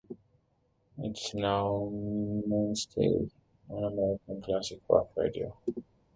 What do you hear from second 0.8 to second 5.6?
It is now a mainstay on American classic rock radio.